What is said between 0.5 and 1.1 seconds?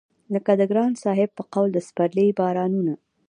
د ګران